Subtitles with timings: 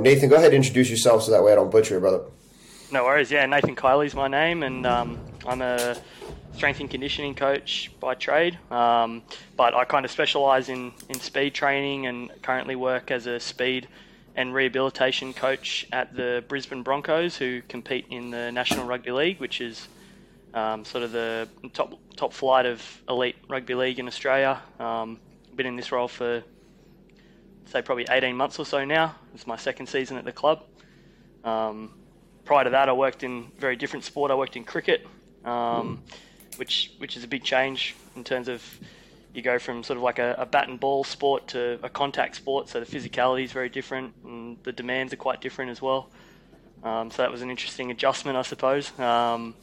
[0.00, 2.22] Nathan, go ahead and introduce yourself so that way I don't butcher it, brother.
[2.90, 3.30] No worries.
[3.30, 5.96] Yeah, Nathan Kiley's my name, and um, I'm a
[6.54, 8.58] strength and conditioning coach by trade.
[8.70, 9.22] Um,
[9.56, 13.88] but I kind of specialise in, in speed training and currently work as a speed
[14.36, 19.60] and rehabilitation coach at the Brisbane Broncos, who compete in the National Rugby League, which
[19.60, 19.88] is
[20.54, 24.60] um, sort of the top top flight of elite rugby league in Australia.
[24.80, 25.18] Um,
[25.54, 26.42] been in this role for
[27.68, 29.14] say probably 18 months or so now.
[29.34, 30.64] It's my second season at the club.
[31.44, 31.92] Um,
[32.44, 34.30] prior to that, I worked in very different sport.
[34.30, 35.06] I worked in cricket,
[35.44, 36.02] um,
[36.56, 38.62] which which is a big change in terms of
[39.34, 42.34] you go from sort of like a, a, bat and ball sport to a contact
[42.34, 46.08] sport, so the physicality is very different and the demands are quite different as well.
[46.82, 48.98] Um, so that was an interesting adjustment, I suppose.
[48.98, 49.54] Um,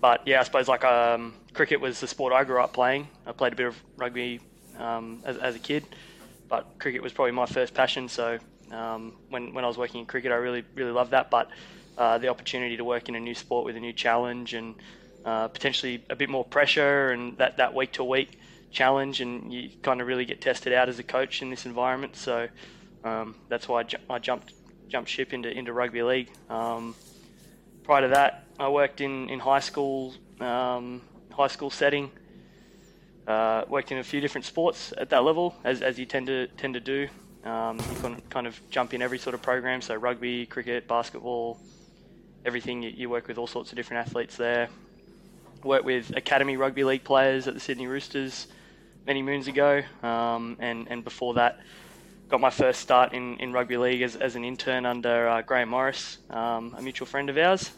[0.00, 3.08] but yeah, I suppose like um, cricket was the sport I grew up playing.
[3.26, 4.40] I played a bit of rugby
[4.78, 5.84] um, as, as, a kid,
[6.48, 8.08] but cricket was probably my first passion.
[8.08, 8.38] So
[8.70, 11.30] um, when when I was working in cricket, I really really loved that.
[11.30, 11.50] But
[11.98, 14.74] uh, the opportunity to work in a new sport with a new challenge and
[15.24, 18.38] uh, potentially a bit more pressure and that, that week to week
[18.70, 22.14] challenge, and you kind of really get tested out as a coach in this environment.
[22.16, 22.48] So
[23.02, 24.52] um, that's why I, ju- I, jumped
[24.88, 26.30] jumped ship into into rugby league.
[26.48, 26.94] Um,
[27.82, 32.10] prior to that, I worked in in high school um, high school setting.
[33.26, 36.46] Uh, worked in a few different sports at that level, as, as you tend to
[36.56, 37.08] tend to do.
[37.44, 41.58] Um, you can kind of jump in every sort of program, so rugby, cricket, basketball,
[42.44, 42.82] everything.
[42.82, 44.68] You, you work with all sorts of different athletes there.
[45.64, 48.46] Worked with academy rugby league players at the Sydney Roosters
[49.06, 51.58] many moons ago, um, and and before that,
[52.28, 55.70] got my first start in, in rugby league as, as an intern under uh, Graham
[55.70, 57.70] Morris, um, a mutual friend of ours.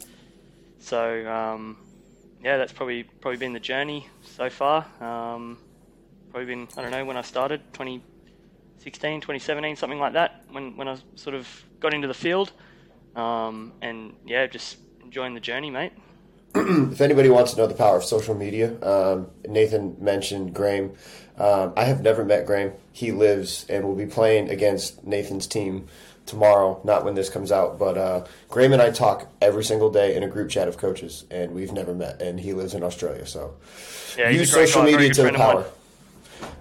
[0.81, 1.77] So um,
[2.43, 4.87] yeah, that's probably probably been the journey so far.
[5.01, 5.59] Um,
[6.31, 10.45] probably been I don't know when I started 2016, 2017, something like that.
[10.51, 11.49] When when I sort of
[11.81, 12.53] got into the field,
[13.17, 15.93] um, and yeah, just enjoying the journey, mate.
[16.55, 20.93] if anybody wants to know the power of social media, um, Nathan mentioned Graham.
[21.37, 22.73] Um, I have never met Graham.
[22.91, 25.87] He lives and will be playing against Nathan's team
[26.29, 26.81] tomorrow.
[26.85, 30.23] Not when this comes out, but uh, Graham and I talk every single day in
[30.23, 32.23] a group chat of coaches, and we've never met.
[32.23, 33.55] And he lives in Australia, so
[34.17, 35.65] yeah, use social guy, media to the power.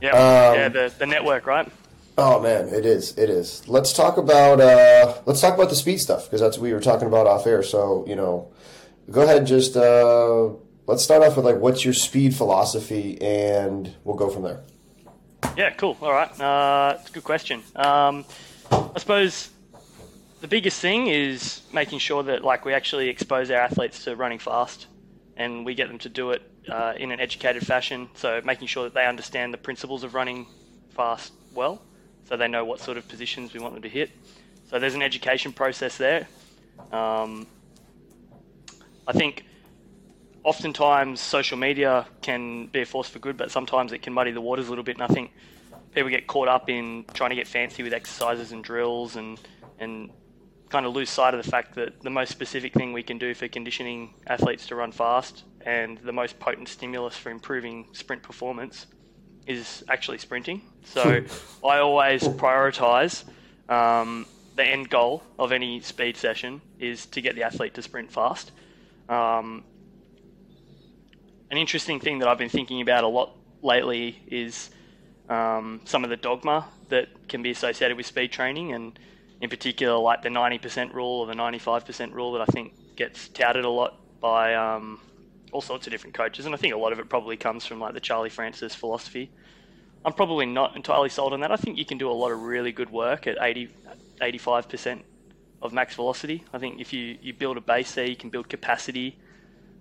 [0.01, 1.72] Yeah, um, yeah, the, the network, right?
[2.17, 3.16] Oh man, it is.
[3.17, 3.67] It is.
[3.67, 6.79] Let's talk about uh, let's talk about the speed stuff because that's what we were
[6.79, 7.61] talking about off air.
[7.61, 8.51] So you know,
[9.11, 10.49] go ahead and just uh,
[10.88, 14.63] let's start off with like what's your speed philosophy, and we'll go from there.
[15.55, 15.95] Yeah, cool.
[16.01, 17.61] All right, uh, it's a good question.
[17.75, 18.25] Um,
[18.72, 19.49] I suppose
[20.41, 24.39] the biggest thing is making sure that like we actually expose our athletes to running
[24.39, 24.87] fast,
[25.35, 28.09] and we get them to do it uh, in an educated fashion.
[28.15, 30.47] So making sure that they understand the principles of running
[30.89, 31.81] fast well,
[32.25, 34.11] so they know what sort of positions we want them to hit.
[34.69, 36.27] So there's an education process there.
[36.91, 37.47] Um,
[39.07, 39.45] I think
[40.43, 44.41] oftentimes social media can be a force for good, but sometimes it can muddy the
[44.41, 44.97] waters a little bit.
[44.97, 45.31] And I think
[45.93, 49.39] people get caught up in trying to get fancy with exercises and drills and
[49.79, 50.09] and
[50.69, 53.33] kind of lose sight of the fact that the most specific thing we can do
[53.33, 58.88] for conditioning athletes to run fast and the most potent stimulus for improving sprint performance
[59.45, 60.61] is actually sprinting.
[60.83, 61.23] So
[61.66, 63.23] I always prioritize
[63.69, 68.11] um, the end goal of any speed session is to get the athlete to sprint
[68.11, 68.51] fast.
[69.07, 69.63] Um,
[71.49, 74.69] an interesting thing that I've been thinking about a lot lately is
[75.29, 78.97] um, some of the dogma that can be associated with speed training, and
[79.41, 83.65] in particular, like the 90% rule or the 95% rule that I think gets touted
[83.65, 84.99] a lot by um,
[85.51, 86.45] all sorts of different coaches.
[86.45, 89.29] And I think a lot of it probably comes from like the Charlie Francis philosophy.
[90.05, 91.51] I'm probably not entirely sold on that.
[91.51, 93.69] I think you can do a lot of really good work at 80,
[94.21, 95.01] 85%
[95.61, 96.43] of max velocity.
[96.53, 99.17] I think if you, you build a base there, you can build capacity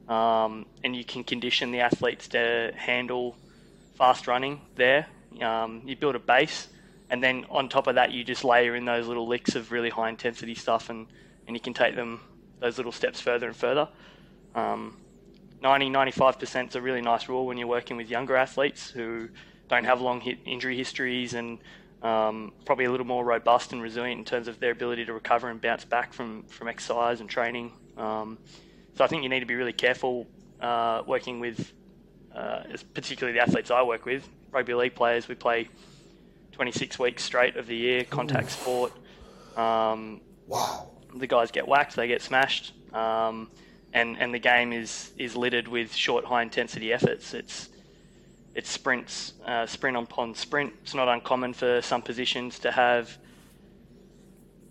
[0.09, 3.37] um, and you can condition the athletes to handle
[3.95, 5.07] fast running there.
[5.41, 6.69] Um, you build a base,
[7.11, 9.91] and then on top of that, you just layer in those little licks of really
[9.91, 11.07] high intensity stuff, and,
[11.47, 12.21] and you can take them
[12.61, 13.89] those little steps further and further.
[14.55, 14.97] Um,
[15.63, 19.29] 90 95% is a really nice rule when you're working with younger athletes who
[19.69, 21.59] don't have long injury histories and
[22.03, 25.49] um, probably a little more robust and resilient in terms of their ability to recover
[25.49, 27.73] and bounce back from, from exercise and training.
[27.97, 28.39] Um,
[28.95, 30.27] so I think you need to be really careful
[30.61, 31.73] uh, working with,
[32.35, 32.63] uh,
[32.95, 35.27] particularly the athletes I work with, rugby league players.
[35.27, 35.69] We play
[36.57, 38.63] 26 weeks straight of the year, contact Ooh.
[38.63, 38.93] sport.
[39.59, 40.91] Um, wow.
[41.15, 43.51] The guys get whacked, they get smashed, um,
[43.93, 47.35] and and the game is is littered with short, high intensity efforts.
[47.35, 47.69] It's
[48.55, 50.73] it's sprints, uh, sprint upon sprint.
[50.83, 53.19] It's not uncommon for some positions to have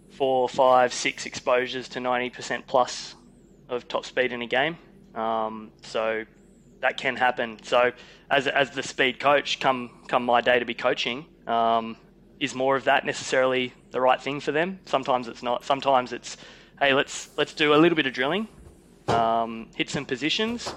[0.10, 3.14] four, five, six exposures to 90% plus
[3.70, 4.78] of top speed in a game.
[5.14, 6.26] Um, so
[6.80, 7.60] that can happen.
[7.62, 7.92] So
[8.32, 11.98] as, as the speed coach, come come my day to be coaching, um,
[12.40, 14.80] is more of that necessarily the right thing for them?
[14.86, 15.64] Sometimes it's not.
[15.64, 16.38] Sometimes it's,
[16.80, 18.48] hey, let's let's do a little bit of drilling,
[19.08, 20.74] um, hit some positions,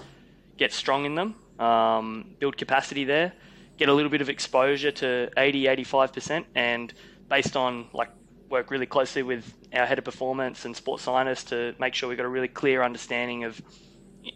[0.57, 3.33] get strong in them, um, build capacity there,
[3.77, 6.93] get a little bit of exposure to 80, 85%, and
[7.29, 8.11] based on like
[8.49, 12.17] work really closely with our head of performance and sports scientists to make sure we've
[12.17, 13.61] got a really clear understanding of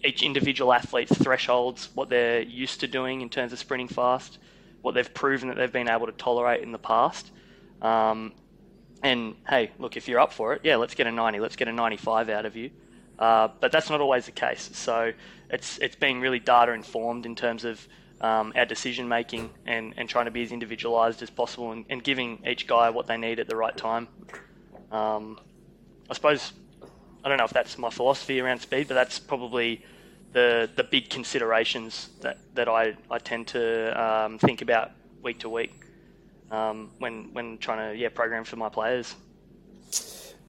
[0.04, 4.38] each individual athlete's thresholds, what they're used to doing in terms of sprinting fast,
[4.82, 7.30] what they've proven that they've been able to tolerate in the past.
[7.80, 8.32] Um,
[9.02, 11.68] and hey, look, if you're up for it, yeah, let's get a 90, let's get
[11.68, 12.70] a 95 out of you.
[13.18, 14.70] Uh, but that's not always the case.
[14.74, 15.12] So
[15.50, 17.86] it's it's being really data informed in terms of
[18.20, 22.04] um, our decision making and, and trying to be as individualized as possible and, and,
[22.04, 24.06] giving each guy what they need at the right time.
[24.92, 25.40] Um,
[26.08, 26.52] I suppose
[27.24, 29.84] I don't know if that's my philosophy around speed, but that's probably
[30.32, 34.92] the the big considerations that, that I, I tend to um, think about
[35.22, 35.74] week to week
[36.50, 39.14] um, when when trying to yeah program for my players.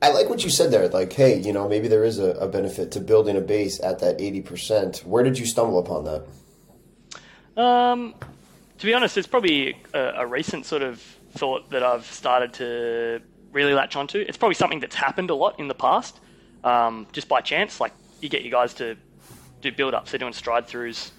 [0.00, 0.88] I like what you said there.
[0.88, 3.98] Like, hey, you know, maybe there is a, a benefit to building a base at
[4.00, 4.98] that eighty percent.
[5.04, 7.60] Where did you stumble upon that?
[7.60, 8.14] Um,
[8.78, 11.00] to be honest, it's probably a, a, recent sort of
[11.32, 13.20] thought that I've started to
[13.50, 14.20] really latch onto.
[14.20, 16.20] It's probably something that's happened a lot in the past,
[16.62, 17.80] um, just by chance.
[17.80, 18.96] Like you get your guys to
[19.60, 20.10] do build ups.
[20.10, 21.10] They're doing stride throughs.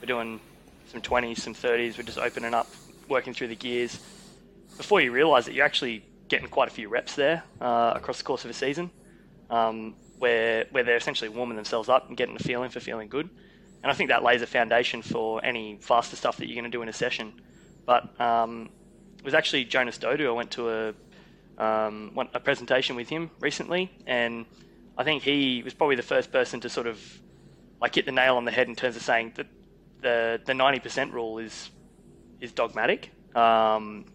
[0.00, 0.40] We're doing
[0.86, 1.96] some 20s, some 30s.
[1.98, 2.68] We're just opening up,
[3.08, 4.00] working through the gears.
[4.76, 8.24] Before you realise that you're actually getting quite a few reps there uh, across the
[8.24, 8.90] course of a season,
[9.50, 13.28] um, where where they're essentially warming themselves up and getting a feeling for feeling good.
[13.82, 16.76] And I think that lays a foundation for any faster stuff that you're going to
[16.76, 17.40] do in a session.
[17.86, 18.70] But um,
[19.18, 20.28] it was actually Jonas Dodoo.
[20.28, 20.94] I went to a
[21.58, 24.46] um, a presentation with him recently, and
[24.98, 27.00] I think he was probably the first person to sort of
[27.80, 29.46] like hit the nail on the head in terms of saying that
[30.02, 31.70] the the ninety percent rule is
[32.40, 33.12] is dogmatic.
[33.34, 34.06] Um,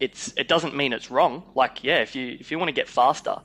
[0.00, 1.44] it's it doesn't mean it's wrong.
[1.54, 3.36] Like yeah, if you if you want to get faster,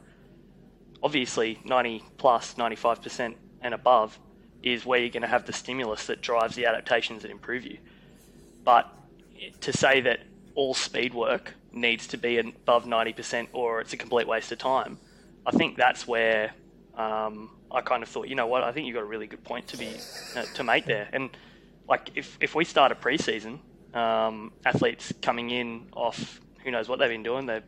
[1.03, 4.19] obviously ninety plus ninety five percent and above
[4.63, 7.77] is where you're going to have the stimulus that drives the adaptations that improve you.
[8.63, 8.89] But
[9.61, 10.21] to say that
[10.55, 14.97] all speed work needs to be above 90% or it's a complete waste of time,
[15.45, 16.53] I think that's where
[16.97, 19.43] um, I kind of thought, you know what, I think you've got a really good
[19.43, 19.89] point to be
[20.35, 21.09] uh, to make there.
[21.11, 21.29] And
[21.87, 23.59] like if, if we start a preseason,
[23.93, 27.63] um, athletes coming in off who knows what they've been doing, they've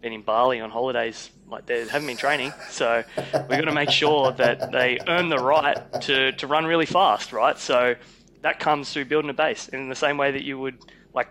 [0.00, 2.52] been in Bali on holidays like they haven't been training.
[2.70, 6.86] So we've got to make sure that they earn the right to, to run really
[6.86, 7.58] fast, right?
[7.58, 7.94] So
[8.40, 10.84] that comes through building a base in the same way that you would
[11.14, 11.28] like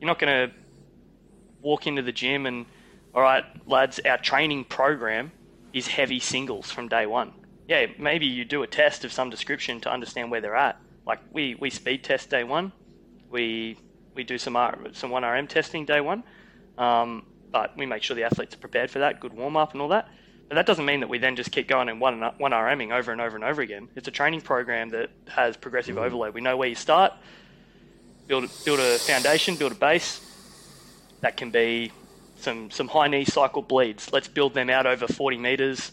[0.00, 0.54] you're not going to
[1.60, 2.66] walk into the gym and
[3.14, 5.32] all right, lads, our training program
[5.72, 7.32] is heavy singles from day one.
[7.68, 10.80] Yeah, maybe you do a test of some description to understand where they're at.
[11.06, 12.72] Like we, we speed test day one,
[13.30, 13.76] we
[14.14, 16.22] we do some R, some one RM testing day one,
[16.76, 19.80] um, but we make sure the athletes are prepared for that, good warm up and
[19.80, 20.08] all that.
[20.48, 23.10] But that doesn't mean that we then just keep going and one one RMing over
[23.10, 23.88] and over and over again.
[23.96, 26.02] It's a training program that has progressive mm.
[26.02, 26.34] overload.
[26.34, 27.14] We know where you start,
[28.26, 30.28] build build a foundation, build a base.
[31.20, 31.92] That can be
[32.42, 34.12] some some high knee cycle bleeds.
[34.12, 35.92] Let's build them out over 40 meters.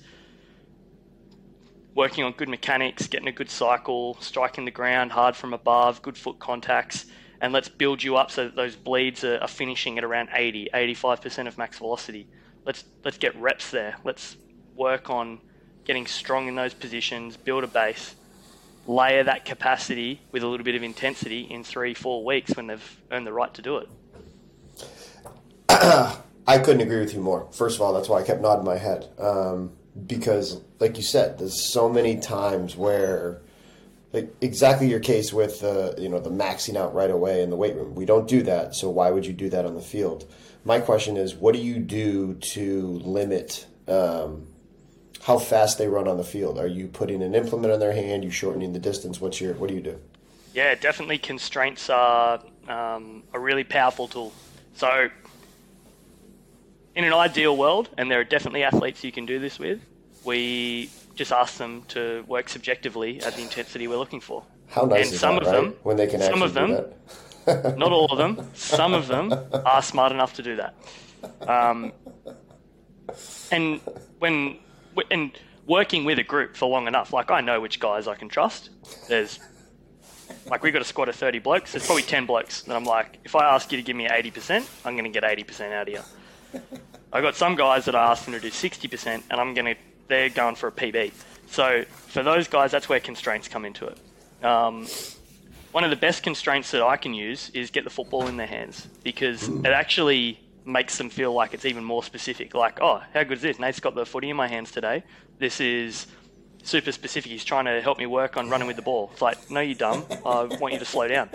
[1.96, 6.18] Working on good mechanics, getting a good cycle, striking the ground hard from above, good
[6.18, 7.06] foot contacts
[7.42, 10.70] and let's build you up so that those bleeds are, are finishing at around 80,
[10.74, 12.28] 85% of max velocity.
[12.66, 13.96] Let's let's get reps there.
[14.04, 14.36] Let's
[14.76, 15.40] work on
[15.86, 18.16] getting strong in those positions, build a base,
[18.86, 23.02] layer that capacity with a little bit of intensity in three, four weeks when they've
[23.12, 23.90] earned the right to do it.
[26.48, 27.48] I couldn't agree with you more.
[27.52, 29.08] First of all, that's why I kept nodding my head.
[29.20, 29.72] Um,
[30.08, 33.42] because, like you said, there's so many times where
[34.14, 37.56] like exactly your case with uh, you know the maxing out right away in the
[37.56, 37.96] weight room.
[37.96, 40.32] We don't do that, so why would you do that on the field?
[40.66, 44.48] My question is, what do you do to limit um,
[45.22, 46.58] how fast they run on the field?
[46.58, 48.24] Are you putting an implement on their hand?
[48.24, 49.22] You shortening the distance?
[49.22, 50.00] What's your what do you do?
[50.54, 54.34] Yeah, definitely constraints are um, a really powerful tool.
[54.74, 55.10] So,
[56.96, 59.80] in an ideal world, and there are definitely athletes you can do this with,
[60.26, 64.44] we just ask them to work subjectively at the intensity we're looking for.
[64.68, 65.62] How nice and is some that, of right?
[65.62, 66.86] them, when they can some of them,
[67.78, 69.34] not all of them, some of them
[69.66, 70.76] are smart enough to do that.
[71.48, 71.92] Um,
[73.52, 73.82] and
[74.20, 74.58] when
[75.10, 75.32] and
[75.66, 78.70] working with a group for long enough, like I know which guys I can trust.
[79.08, 79.40] There's
[80.50, 81.72] like we've got a squad of 30 blokes.
[81.72, 84.68] There's probably 10 blokes that I'm like, if I ask you to give me 80%,
[84.86, 86.02] I'm going to get 80% out of you.
[87.14, 89.76] I got some guys that I asked them to do 60%, and I'm gonna
[90.08, 91.12] they're going for a PB.
[91.48, 94.46] So for those guys, that's where constraints come into it.
[94.46, 94.88] Um,
[95.72, 98.48] one of the best constraints that I can use is get the football in their
[98.48, 102.54] hands because it actually makes them feel like it's even more specific.
[102.54, 103.60] Like, oh, how good is this?
[103.60, 105.04] Nate's got the footy in my hands today.
[105.38, 106.08] This is
[106.64, 107.32] super specific.
[107.32, 109.10] He's trying to help me work on running with the ball.
[109.14, 110.06] It's like, no, you're dumb.
[110.26, 111.30] I want you to slow down.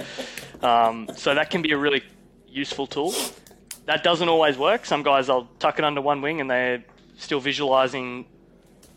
[0.62, 2.02] Um, so that can be a really
[2.48, 3.14] useful tool.
[3.86, 4.86] That doesn't always work.
[4.86, 6.84] Some guys, I'll tuck it under one wing and they're
[7.16, 8.26] still visualizing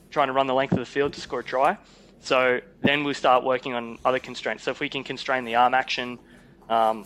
[0.09, 1.77] trying to run the length of the field to score a try.
[2.21, 4.63] So then we'll start working on other constraints.
[4.63, 6.19] So if we can constrain the arm action,
[6.69, 7.05] um,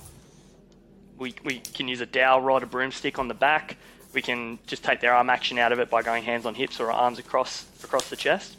[1.17, 3.77] we, we can use a dowel rod, a broomstick on the back.
[4.13, 6.79] We can just take their arm action out of it by going hands on hips
[6.79, 8.57] or arms across across the chest.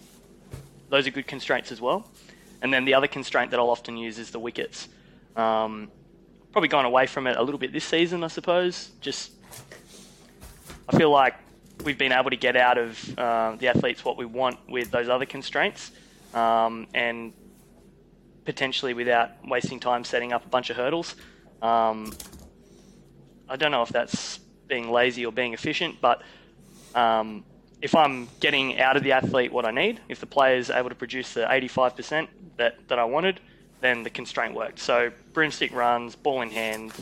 [0.88, 2.08] Those are good constraints as well.
[2.60, 4.88] And then the other constraint that I'll often use is the wickets.
[5.36, 5.90] Um,
[6.52, 8.90] probably gone away from it a little bit this season, I suppose.
[9.00, 9.32] Just
[10.88, 11.34] I feel like
[11.84, 15.08] we've been able to get out of uh, the athletes what we want with those
[15.08, 15.90] other constraints,
[16.34, 17.32] um, and
[18.44, 21.14] potentially without wasting time setting up a bunch of hurdles.
[21.62, 22.12] Um,
[23.48, 26.22] I don't know if that's being lazy or being efficient, but
[26.94, 27.44] um,
[27.80, 30.88] if I'm getting out of the athlete what I need, if the player is able
[30.88, 33.40] to produce the 85% that, that I wanted,
[33.82, 34.78] then the constraint worked.
[34.78, 36.92] So broomstick runs, ball in hand,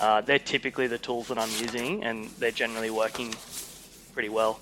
[0.00, 3.34] uh, they're typically the tools that I'm using, and they're generally working
[4.12, 4.60] pretty well.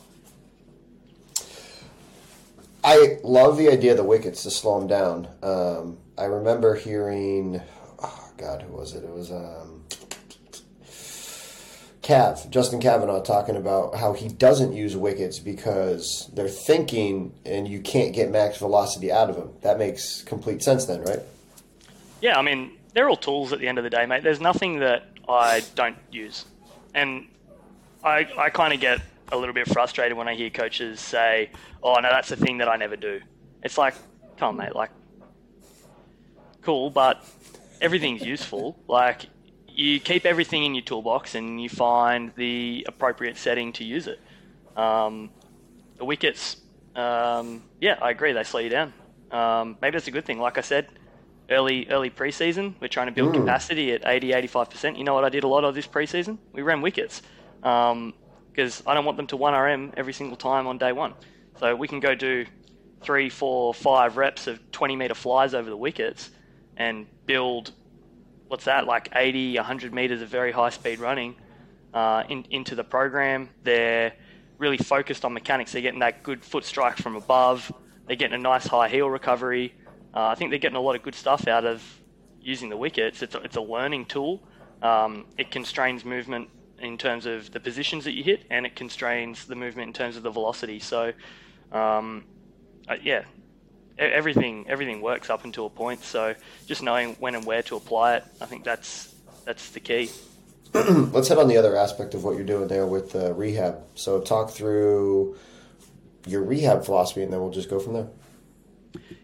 [2.83, 5.29] I love the idea of the wickets to slow them down.
[5.43, 7.61] Um, I remember hearing,
[7.99, 9.03] oh God, who was it?
[9.03, 9.85] It was um,
[12.03, 17.81] Cav, Justin Kavanaugh, talking about how he doesn't use wickets because they're thinking and you
[17.81, 19.51] can't get max velocity out of them.
[19.63, 21.21] That makes complete sense then, right?
[22.21, 24.23] Yeah, I mean, they're all tools at the end of the day, mate.
[24.23, 26.47] There's nothing that I don't use.
[26.95, 27.27] And
[28.03, 29.01] I, I kind of get
[29.33, 31.51] a little bit frustrated when I hear coaches say,
[31.83, 33.21] "Oh, no, that's the thing that I never do."
[33.63, 33.95] It's like,
[34.37, 34.75] come on, mate.
[34.75, 34.91] Like,
[36.63, 37.25] cool, but
[37.81, 38.79] everything's useful.
[38.89, 39.27] Like,
[39.69, 44.21] you keep everything in your toolbox and you find the appropriate setting to use it.
[44.75, 45.31] Um,
[45.99, 46.57] the wickets,
[46.95, 48.33] um, yeah, I agree.
[48.33, 48.95] They slow you down.
[49.31, 50.39] Um, maybe that's a good thing.
[50.39, 50.89] Like I said,
[51.51, 53.41] early early preseason, we're trying to build mm.
[53.41, 54.99] capacity at 80, 85%.
[54.99, 56.39] You know what I did a lot of this preseason?
[56.53, 57.23] We ran wickets.
[57.63, 58.15] Um,
[58.57, 61.13] because I don't want them to 1RM every single time on day one.
[61.61, 62.47] So we can go do
[63.03, 66.31] three, four, five reps of 20 meter flies over the wickets
[66.77, 67.73] and build
[68.49, 71.37] what's that like 80, 100 meters of very high speed running
[71.93, 73.51] uh, in, into the program.
[73.63, 74.15] They're
[74.59, 75.73] really focused on mechanics.
[75.73, 77.71] They're getting that good foot strike from above.
[78.07, 79.75] They're getting a nice high heel recovery.
[80.17, 81.83] Uh, I think they're getting a lot of good stuff out of
[82.41, 83.21] using the wickets.
[83.21, 84.43] It's a, it's a learning tool.
[84.81, 89.45] Um, it constrains movement in terms of the positions that you hit, and it constrains
[89.45, 90.79] the movement in terms of the velocity.
[90.79, 91.13] So,
[91.71, 92.25] um,
[92.89, 93.25] uh, yeah,
[93.99, 96.03] everything everything works up until a point.
[96.03, 96.35] So,
[96.67, 100.11] just knowing when and where to apply it, I think that's that's the key.
[100.73, 103.83] Let's head on the other aspect of what you're doing there with uh, rehab.
[103.97, 105.37] So, talk through
[106.27, 108.09] your rehab philosophy, and then we'll just go from there.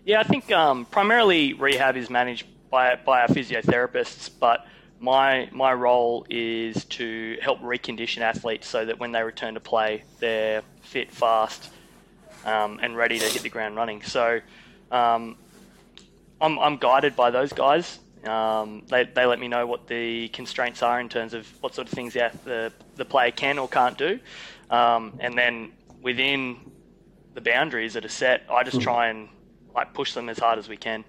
[0.04, 4.66] Yeah, I think um, primarily rehab is managed by by our physiotherapists, but
[4.98, 10.04] my my role is to help recondition athletes so that when they return to play,
[10.20, 11.70] they're fit, fast,
[12.44, 14.02] um, and ready to hit the ground running.
[14.02, 14.40] So
[14.90, 15.36] um,
[16.40, 17.98] I'm I'm guided by those guys.
[18.24, 21.88] Um, they, they let me know what the constraints are in terms of what sort
[21.88, 24.20] of things the the, the player can or can't do,
[24.70, 26.58] um, and then within
[27.34, 28.82] the boundaries that are set, I just hmm.
[28.82, 29.28] try and
[29.74, 31.04] like push them as hard as we can.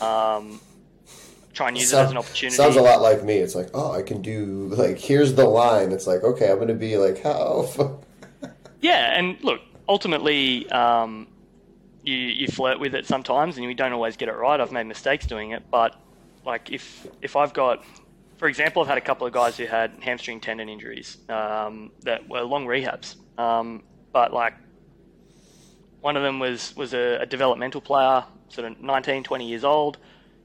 [0.00, 0.60] Um,
[1.52, 2.56] try and use sounds, it as an opportunity.
[2.56, 3.36] Sounds a lot like me.
[3.36, 5.92] It's like, oh, I can do like here's the line.
[5.92, 8.00] It's like, okay, I'm going to be like, how?
[8.80, 11.26] yeah, and look, ultimately, um,
[12.02, 14.60] you you flirt with it sometimes, and you don't always get it right.
[14.60, 16.00] I've made mistakes doing it, but
[16.44, 17.84] like if if I've got,
[18.38, 22.28] for example, I've had a couple of guys who had hamstring tendon injuries um, that
[22.28, 24.54] were long rehabs, um, but like
[26.02, 29.96] one of them was was a, a developmental player, sort of 19, 20 years old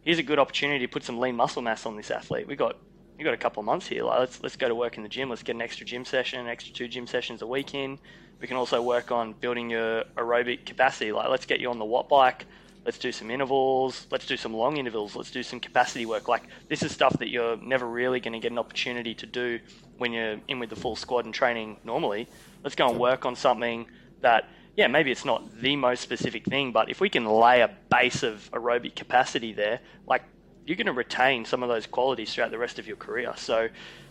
[0.07, 2.47] here's a good opportunity to put some lean muscle mass on this athlete.
[2.47, 2.77] We got
[3.17, 4.03] we got a couple of months here.
[4.03, 5.29] Like, let's let's go to work in the gym.
[5.29, 7.99] Let's get an extra gym session, an extra two gym sessions a week in.
[8.39, 11.11] We can also work on building your aerobic capacity.
[11.11, 12.45] Like let's get you on the watt bike.
[12.85, 14.07] Let's do some intervals.
[14.09, 15.13] Let's do some long intervals.
[15.13, 16.29] Let's do some capacity work.
[16.29, 19.59] Like this is stuff that you're never really going to get an opportunity to do
[19.97, 22.29] when you're in with the full squad and training normally.
[22.63, 23.87] Let's go and work on something
[24.21, 27.71] that yeah, maybe it's not the most specific thing, but if we can lay a
[27.89, 30.23] base of aerobic capacity there, like
[30.65, 33.33] you're going to retain some of those qualities throughout the rest of your career.
[33.37, 33.69] So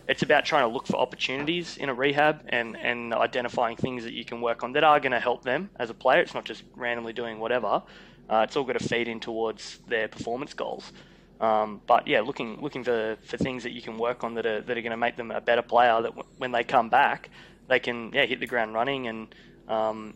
[0.09, 4.11] it's about trying to look for opportunities in a rehab and, and identifying things that
[4.11, 6.19] you can work on that are going to help them as a player.
[6.19, 7.81] It's not just randomly doing whatever.
[8.29, 10.91] Uh, it's all got to feed in towards their performance goals.
[11.39, 14.59] Um, but yeah, looking looking for, for things that you can work on that are
[14.61, 16.01] that are going to make them a better player.
[16.01, 17.29] That w- when they come back,
[17.67, 19.35] they can yeah hit the ground running and
[19.67, 20.15] um,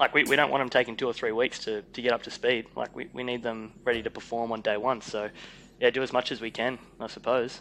[0.00, 2.22] like we, we don't want them taking two or three weeks to, to get up
[2.22, 2.66] to speed.
[2.74, 5.02] Like we, we need them ready to perform on day one.
[5.02, 5.28] So
[5.78, 7.60] yeah, do as much as we can, I suppose.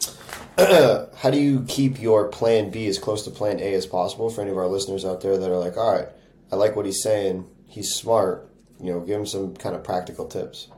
[0.58, 4.42] How do you keep your plan B as close to plan A as possible for
[4.42, 6.08] any of our listeners out there that are like, all right,
[6.50, 8.48] I like what he's saying, he's smart.
[8.80, 10.68] You know, give him some kind of practical tips.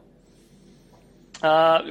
[1.41, 1.83] Uh,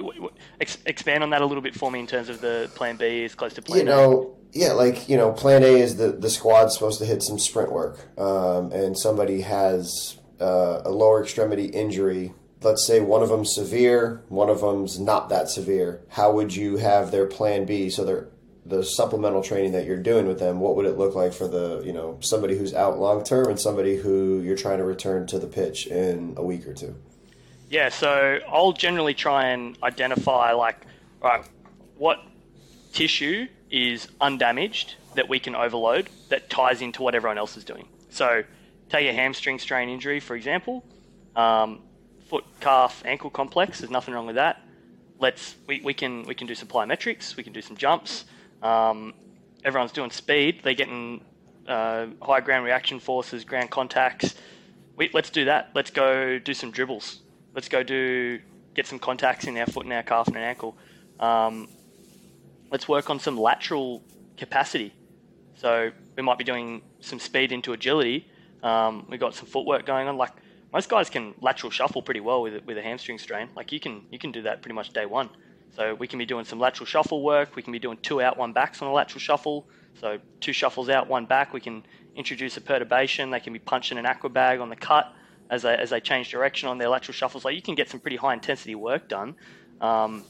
[0.59, 3.23] ex- expand on that a little bit for me in terms of the plan B
[3.23, 3.79] is close to plan.
[3.79, 4.40] You know, A.
[4.53, 7.71] yeah, like you know, plan A is the the squad's supposed to hit some sprint
[7.71, 12.33] work, um, and somebody has uh, a lower extremity injury.
[12.61, 16.01] Let's say one of them's severe, one of them's not that severe.
[16.09, 17.89] How would you have their plan B?
[17.89, 18.27] So they're
[18.65, 20.59] the supplemental training that you're doing with them.
[20.59, 23.59] What would it look like for the you know somebody who's out long term and
[23.59, 26.95] somebody who you're trying to return to the pitch in a week or two?
[27.69, 30.85] Yeah, so I'll generally try and identify like,
[31.23, 31.45] right,
[31.97, 32.19] what
[32.91, 37.87] tissue is undamaged that we can overload that ties into what everyone else is doing.
[38.09, 38.43] So
[38.89, 40.83] take a hamstring strain injury, for example,
[41.35, 41.81] um,
[42.29, 43.79] foot, calf, ankle complex.
[43.79, 44.61] There's nothing wrong with that.
[45.19, 47.35] Let's we, we can we can do some plyometrics.
[47.35, 48.25] We can do some jumps.
[48.61, 49.13] Um,
[49.63, 50.61] everyone's doing speed.
[50.63, 51.23] They're getting
[51.67, 54.35] uh, high ground reaction forces, ground contacts.
[54.95, 55.71] We, let's do that.
[55.73, 57.21] Let's go do some dribbles
[57.53, 58.39] let's go do
[58.73, 60.77] get some contacts in our foot and our calf and our ankle.
[61.19, 61.67] Um,
[62.71, 64.01] let's work on some lateral
[64.37, 64.93] capacity.
[65.55, 68.27] So we might be doing some speed into agility.
[68.63, 70.17] Um, we got some footwork going on.
[70.17, 70.31] Like
[70.73, 73.49] most guys can lateral shuffle pretty well with with a hamstring strain.
[73.55, 75.29] Like you can you can do that pretty much day one.
[75.75, 77.55] So we can be doing some lateral shuffle work.
[77.55, 79.67] We can be doing two out, one backs on a lateral shuffle.
[79.99, 81.53] So two shuffles out, one back.
[81.53, 81.83] We can
[82.15, 83.29] introduce a perturbation.
[83.29, 85.13] They can be punching an aqua bag on the cut
[85.49, 87.45] as they, as they change direction on their lateral shuffles.
[87.45, 89.35] Like you can get some pretty high intensity work done
[89.79, 90.23] um,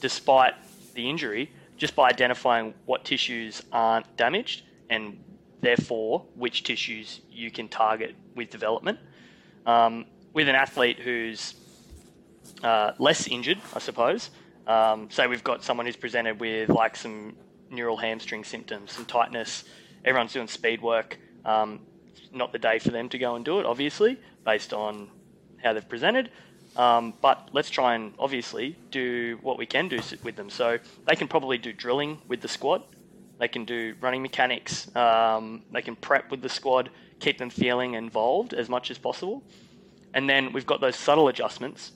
[0.00, 0.54] despite
[0.94, 1.50] the injury
[1.82, 5.18] just by identifying what tissues aren't damaged and
[5.62, 9.00] therefore which tissues you can target with development.
[9.66, 11.56] Um, with an athlete who's
[12.62, 14.30] uh, less injured, I suppose,
[14.68, 17.34] um, say we've got someone who's presented with like some
[17.68, 19.64] neural hamstring symptoms, some tightness,
[20.04, 21.18] everyone's doing speed work.
[21.44, 21.80] Um,
[22.32, 25.10] not the day for them to go and do it, obviously, based on
[25.60, 26.30] how they've presented.
[26.76, 30.48] Um, but let's try and obviously do what we can do with them.
[30.48, 32.82] So they can probably do drilling with the squad.
[33.38, 34.94] They can do running mechanics.
[34.96, 39.42] Um, they can prep with the squad, keep them feeling involved as much as possible.
[40.14, 41.92] And then we've got those subtle adjustments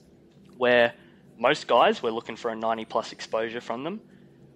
[0.56, 0.94] where
[1.38, 4.00] most guys, we're looking for a 90 plus exposure from them.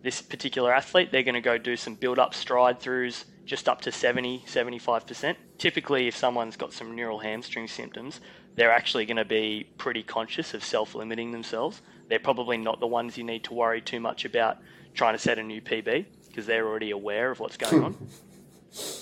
[0.02, 3.82] This particular athlete, they're going to go do some build up stride throughs, just up
[3.82, 5.36] to 70, 75%.
[5.58, 8.20] Typically, if someone's got some neural hamstring symptoms,
[8.56, 11.82] they're actually going to be pretty conscious of self limiting themselves.
[12.08, 14.58] They're probably not the ones you need to worry too much about
[14.94, 17.96] trying to set a new PB because they're already aware of what's going on.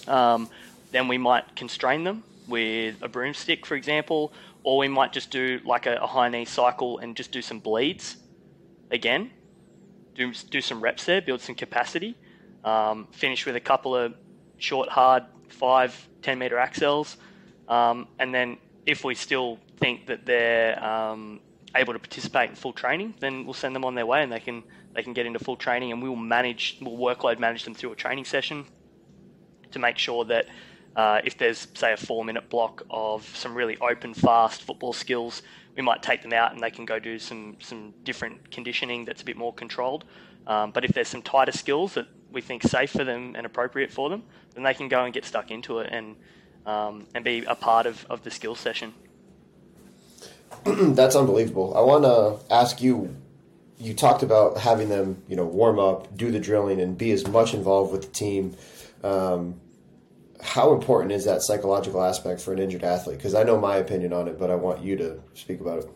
[0.06, 0.48] Um,
[0.92, 4.32] then we might constrain them with a broomstick, for example,
[4.62, 7.60] or we might just do like a, a high knee cycle and just do some
[7.60, 8.16] bleeds
[8.90, 9.30] again.
[10.14, 12.16] Do, do some reps there, build some capacity.
[12.64, 14.14] Um, finish with a couple of
[14.56, 17.16] short, hard, five, 10 meter accels.
[17.68, 18.56] Um, and then
[18.88, 21.40] if we still think that they're um,
[21.74, 24.40] able to participate in full training, then we'll send them on their way and they
[24.40, 27.92] can they can get into full training and we'll manage, we'll workload manage them through
[27.92, 28.64] a training session
[29.70, 30.46] to make sure that
[30.96, 35.42] uh, if there's say a four minute block of some really open, fast football skills,
[35.76, 39.20] we might take them out and they can go do some some different conditioning that's
[39.20, 40.06] a bit more controlled.
[40.46, 43.92] Um, but if there's some tighter skills that we think safe for them and appropriate
[43.92, 44.22] for them,
[44.54, 46.16] then they can go and get stuck into it and
[46.68, 48.92] um, and be a part of, of the skill session.
[50.64, 51.76] That's unbelievable.
[51.76, 53.16] I want to ask you.
[53.80, 57.28] You talked about having them, you know, warm up, do the drilling, and be as
[57.28, 58.56] much involved with the team.
[59.04, 59.60] Um,
[60.42, 63.18] how important is that psychological aspect for an injured athlete?
[63.18, 65.90] Because I know my opinion on it, but I want you to speak about it.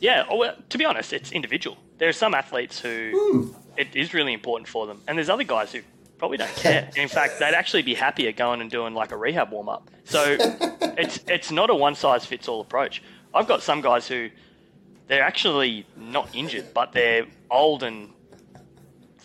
[0.00, 1.78] Yeah, oh, well, to be honest, it's individual.
[1.98, 3.54] There are some athletes who mm.
[3.76, 5.82] it is really important for them, and there's other guys who
[6.18, 6.88] probably don't care.
[6.96, 9.90] in fact, they'd actually be happier going and doing like a rehab warm up.
[10.04, 10.36] So
[10.98, 13.02] it's it's not a one size fits all approach.
[13.32, 14.30] I've got some guys who
[15.08, 18.10] they're actually not injured, but they're old and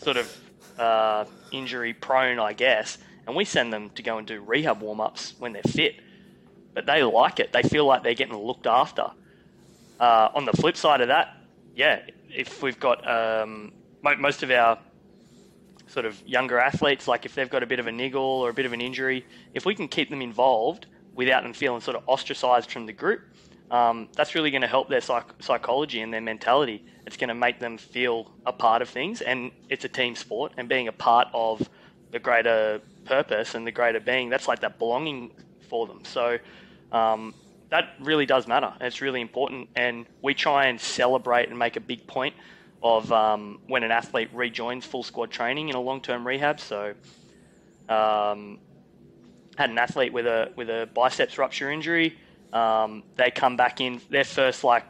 [0.02, 0.38] sort of
[0.78, 2.98] uh, injury prone, I guess,
[3.28, 5.96] and we send them to go and do rehab warm ups when they're fit.
[6.74, 7.52] But they like it.
[7.52, 9.08] They feel like they're getting looked after.
[10.00, 11.36] Uh, on the flip side of that,
[11.76, 12.02] yeah,
[12.34, 14.80] if we've got um, most of our
[15.90, 18.54] sort of younger athletes, like if they've got a bit of a niggle or a
[18.54, 22.04] bit of an injury, if we can keep them involved without them feeling sort of
[22.08, 23.22] ostracized from the group,
[23.72, 26.84] um, that's really going to help their psych- psychology and their mentality.
[27.06, 30.54] It's going to make them feel a part of things, and it's a team sport,
[30.58, 31.68] and being a part of
[32.12, 35.32] the greater purpose and the greater being, that's like that belonging
[35.70, 36.02] for them.
[36.04, 36.38] So
[36.92, 37.34] um,
[37.70, 38.74] that really does matter.
[38.82, 42.36] It's really important, and we try and celebrate and make a big point
[42.82, 46.60] of um, when an athlete rejoins full squad training in a long-term rehab.
[46.60, 46.94] So,
[47.88, 48.60] um,
[49.58, 52.18] had an athlete with a with a biceps rupture injury.
[52.54, 54.84] Um, they come back in their first like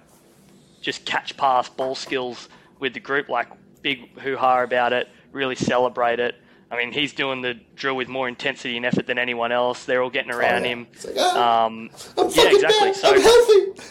[0.82, 2.50] just catch pass ball skills
[2.80, 3.48] with the group, like
[3.82, 6.36] big hoo ha about it, really celebrate it.
[6.72, 9.86] I mean, he's doing the drill with more intensity and effort than anyone else.
[9.86, 10.70] They're all getting around oh, yeah.
[10.70, 10.88] him.
[11.04, 12.94] Like, oh, um, yeah, exactly.
[12.94, 13.82] So I'm healthy.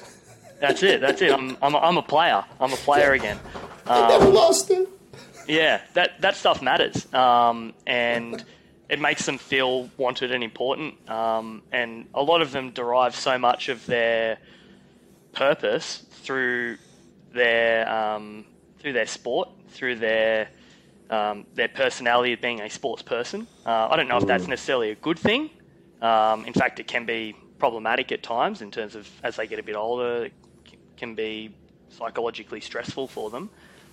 [0.60, 1.00] That's it.
[1.00, 1.32] That's it.
[1.32, 2.44] I'm, I'm, a, I'm a player.
[2.60, 3.38] I'm a player again.
[3.88, 4.88] I never um, lost it.
[5.46, 8.44] Yeah, that that stuff matters, um, and
[8.88, 11.08] it makes them feel wanted and important.
[11.10, 14.38] Um, and a lot of them derive so much of their
[15.32, 16.76] purpose through
[17.32, 18.44] their um,
[18.78, 20.48] through their sport, through their
[21.10, 23.46] um, their personality of being a sports person.
[23.64, 24.48] Uh, I don't know if that's mm.
[24.48, 25.50] necessarily a good thing.
[26.02, 29.58] Um, in fact, it can be problematic at times in terms of as they get
[29.58, 30.32] a bit older, it
[30.96, 31.54] can be
[31.88, 33.50] psychologically stressful for them.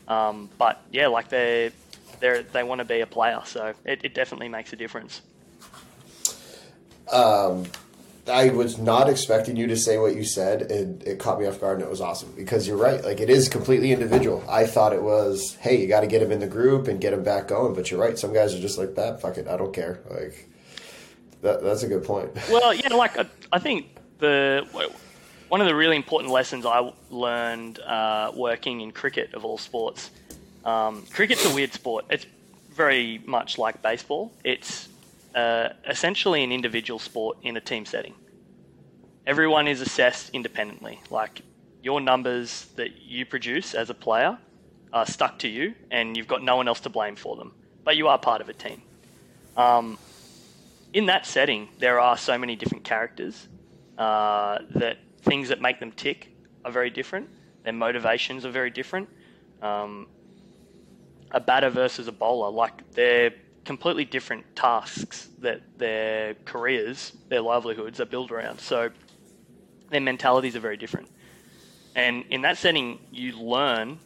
[0.08, 1.72] Um, but yeah, like they
[2.20, 5.22] they they want to be a player, so it, it definitely makes a difference.
[7.12, 7.66] Um,
[8.28, 10.64] I was not expecting you to say what you said.
[10.72, 13.04] It, it caught me off guard, and it was awesome because you're right.
[13.04, 14.44] Like it is completely individual.
[14.50, 17.14] I thought it was, hey, you got to get him in the group and get
[17.14, 17.76] him back going.
[17.76, 18.18] But you're right.
[18.18, 19.22] Some guys are just like that.
[19.22, 20.00] Fuck it, I don't care.
[20.10, 20.50] Like
[21.42, 21.64] that.
[21.64, 22.32] That's a good point.
[22.50, 23.88] Well, yeah, like I, I think
[24.18, 24.68] the
[25.56, 30.12] one of the really important lessons I learned uh, working in cricket of all sports.
[30.66, 32.04] Um, cricket's a weird sport.
[32.10, 32.26] It's
[32.74, 34.34] very much like baseball.
[34.44, 34.90] It's
[35.34, 38.16] uh, essentially an individual sport in a team setting.
[39.26, 41.00] Everyone is assessed independently.
[41.10, 41.42] Like
[41.82, 44.38] your numbers that you produce as a player
[44.92, 47.54] are stuck to you, and you've got no one else to blame for them.
[47.86, 48.82] But you are part of a team.
[49.56, 49.98] Um,
[50.92, 53.48] in that setting, there are so many different characters
[53.98, 56.32] uh, that things that make them tick
[56.64, 57.30] are very different.
[57.64, 59.10] Their motivations are very different.
[59.62, 60.08] Um,
[61.32, 63.34] a batter versus a bowler, like they're
[63.66, 68.60] completely different tasks that their careers, their livelihoods are built around.
[68.60, 68.92] So
[69.90, 71.10] their mentalities are very different.
[71.96, 74.00] And in that setting, you learn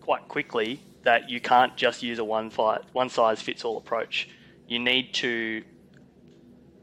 [0.00, 4.28] quite quickly that you can't just use a one, fight, one size fits all approach.
[4.66, 5.62] You need to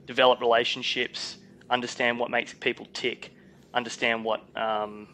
[0.05, 1.37] develop relationships,
[1.69, 3.33] understand what makes people tick,
[3.73, 5.07] understand what um,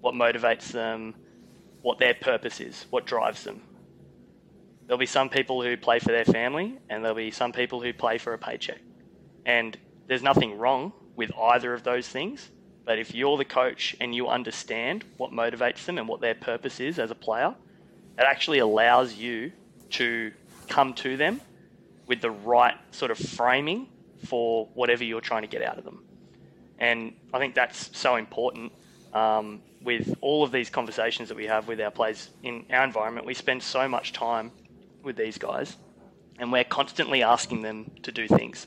[0.00, 1.14] what motivates them,
[1.82, 3.60] what their purpose is, what drives them.
[4.86, 7.92] There'll be some people who play for their family, and there'll be some people who
[7.92, 8.80] play for a paycheck.
[9.44, 12.50] And there's nothing wrong with either of those things.
[12.84, 16.78] But if you're the coach and you understand what motivates them and what their purpose
[16.78, 17.52] is as a player,
[18.16, 19.50] it actually allows you
[19.90, 20.32] to
[20.68, 21.40] come to them
[22.06, 23.88] with the right sort of framing
[24.26, 26.04] for whatever you're trying to get out of them.
[26.78, 28.72] And I think that's so important
[29.12, 33.26] um, with all of these conversations that we have with our players in our environment.
[33.26, 34.52] We spend so much time
[35.02, 35.76] with these guys,
[36.38, 38.66] and we're constantly asking them to do things.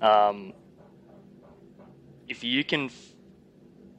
[0.00, 0.52] Um,
[2.26, 3.14] if you can f-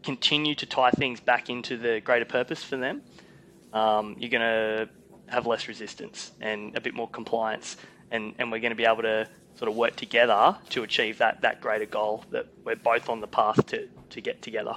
[0.04, 3.02] continue to tie things back into the greater purpose for them,
[3.74, 4.90] um, you're going to
[5.28, 7.78] have less resistance and a bit more compliance,
[8.12, 9.28] and, and we're going to be able to
[9.60, 13.28] sort of work together to achieve that, that greater goal that we're both on the
[13.28, 14.76] path to, to get together.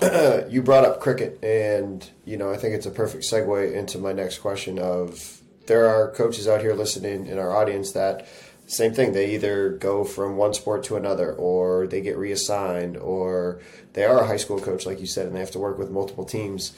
[0.48, 4.12] you brought up cricket, and you know I think it's a perfect segue into my
[4.12, 4.78] next question.
[4.78, 8.26] Of there are coaches out here listening in our audience that
[8.66, 9.12] same thing.
[9.12, 13.60] They either go from one sport to another, or they get reassigned, or
[13.92, 15.90] they are a high school coach, like you said, and they have to work with
[15.90, 16.72] multiple teams.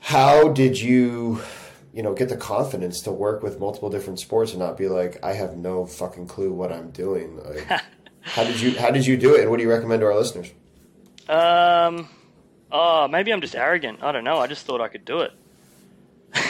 [0.00, 1.40] How did you
[1.94, 5.22] you know, get the confidence to work with multiple different sports and not be like,
[5.22, 7.36] I have no fucking clue what I'm doing.
[7.36, 7.68] Like,
[8.20, 10.16] how did you how did you do it, and what do you recommend to our
[10.16, 10.50] listeners?
[11.28, 12.08] Um,
[12.72, 14.02] oh, maybe I'm just arrogant.
[14.02, 14.38] I don't know.
[14.38, 15.32] I just thought I could do it.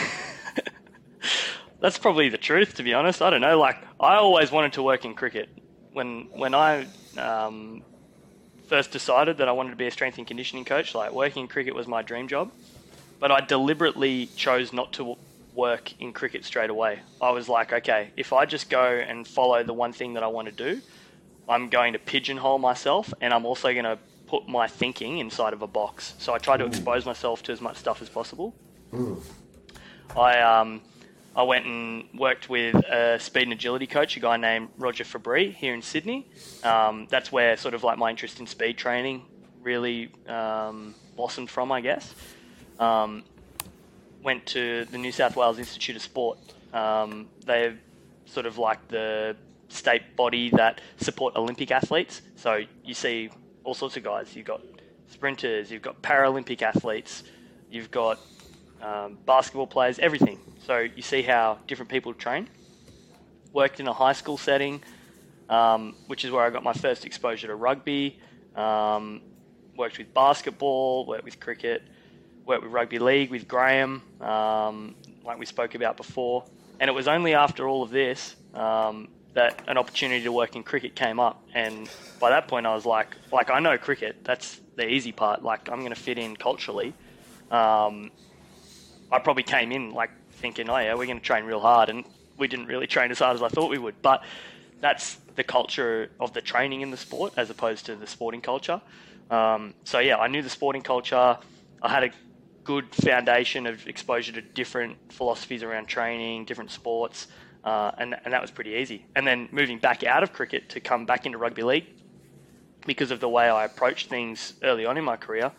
[1.79, 3.21] That's probably the truth, to be honest.
[3.21, 3.59] I don't know.
[3.59, 5.47] Like, I always wanted to work in cricket.
[5.93, 7.83] When when I um,
[8.67, 11.47] first decided that I wanted to be a strength and conditioning coach, like working in
[11.47, 12.51] cricket was my dream job.
[13.19, 15.15] But I deliberately chose not to
[15.55, 16.99] work in cricket straight away.
[17.21, 20.27] I was like, okay, if I just go and follow the one thing that I
[20.27, 20.81] want to do,
[21.47, 25.61] I'm going to pigeonhole myself and I'm also going to put my thinking inside of
[25.61, 26.15] a box.
[26.17, 28.55] So I try to expose myself to as much stuff as possible.
[30.15, 30.81] I um,
[31.35, 35.51] I went and worked with a speed and agility coach, a guy named Roger Fabry
[35.51, 36.27] here in Sydney.
[36.63, 39.25] Um, that's where sort of like my interest in speed training
[39.61, 42.13] really um, blossomed from, I guess.
[42.79, 43.23] Um,
[44.25, 46.39] went to the New South Wales Institute of Sport.
[46.73, 47.77] Um, they're
[48.25, 49.37] sort of like the
[49.69, 52.23] state body that support Olympic athletes.
[52.35, 53.29] So you see
[53.63, 54.35] all sorts of guys.
[54.35, 54.61] You've got
[55.07, 57.23] sprinters, you've got Paralympic athletes,
[57.69, 58.19] you've got
[58.81, 60.39] um, basketball players, everything.
[60.65, 62.49] So you see how different people train.
[63.53, 64.81] Worked in a high school setting,
[65.49, 68.19] um, which is where I got my first exposure to rugby.
[68.55, 69.21] Um,
[69.77, 71.83] worked with basketball, worked with cricket,
[72.45, 76.45] worked with rugby league with Graham, um, like we spoke about before.
[76.79, 80.63] And it was only after all of this um, that an opportunity to work in
[80.63, 81.43] cricket came up.
[81.53, 84.17] And by that point, I was like, like I know cricket.
[84.23, 85.43] That's the easy part.
[85.43, 86.93] Like I'm going to fit in culturally.
[87.51, 88.11] Um,
[89.11, 92.03] I probably came in like thinking, oh yeah, we're going to train real hard, and
[92.37, 94.01] we didn't really train as hard as I thought we would.
[94.01, 94.23] But
[94.81, 98.81] that's the culture of the training in the sport as opposed to the sporting culture.
[99.29, 101.37] Um, so yeah, I knew the sporting culture.
[101.81, 102.09] I had a
[102.65, 107.27] good foundation of exposure to different philosophies around training, different sports,
[107.63, 109.05] uh, and and that was pretty easy.
[109.15, 111.85] And then moving back out of cricket to come back into rugby league,
[112.85, 115.51] because of the way I approached things early on in my career,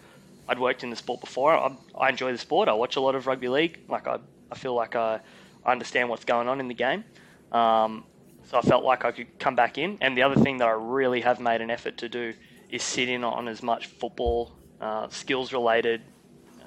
[0.49, 1.55] I'd worked in the sport before.
[1.55, 2.69] I, I enjoy the sport.
[2.69, 3.81] I watch a lot of rugby league.
[3.89, 4.19] Like I,
[4.51, 5.21] I feel like I,
[5.65, 7.05] I understand what's going on in the game.
[7.53, 8.05] Um,
[8.45, 9.99] so I felt like I could come back in.
[10.01, 12.33] And the other thing that I really have made an effort to do
[12.71, 16.03] is sit in on as much football, uh, skills related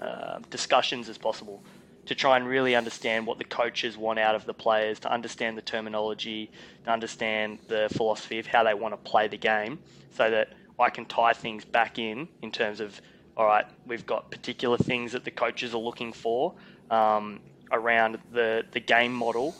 [0.01, 1.63] uh, discussions as possible
[2.09, 5.55] to try and really understand what the coaches want out of the players, to understand
[5.55, 6.49] the terminology,
[6.83, 9.77] to understand the philosophy of how they want to play the game,
[10.09, 12.99] so that I can tie things back in in terms of,
[13.37, 16.55] all right, we've got particular things that the coaches are looking for
[16.89, 19.53] um, around the, the game model